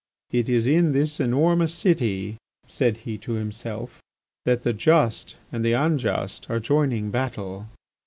[0.31, 4.01] "It is in this enormous city," said he to himself,
[4.45, 7.67] "that the just and the unjust are joining battle."